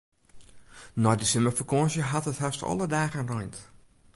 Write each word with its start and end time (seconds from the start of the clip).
Nei 1.03 1.15
de 1.19 1.27
simmerfakânsje 1.31 2.01
hat 2.11 2.29
it 2.31 2.41
hast 2.43 2.61
alle 2.71 2.87
dagen 2.95 3.27
reind. 3.31 3.55